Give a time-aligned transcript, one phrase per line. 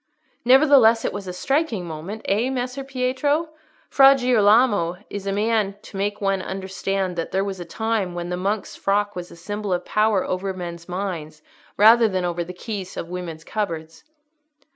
[0.43, 3.49] "Nevertheless it was a striking moment, eh, Messer Pietro?
[3.87, 8.29] Fra Girolamo is a man to make one understand that there was a time when
[8.29, 11.43] the monk's frock was a symbol of power over men's minds
[11.77, 14.03] rather than over the keys of women's cupboards."